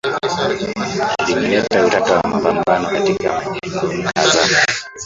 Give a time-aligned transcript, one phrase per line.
[1.27, 4.65] limeleta utata na mapambano katika majimbo kadhaa